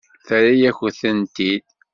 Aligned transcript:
Terra-yakent-t-id? 0.27 1.63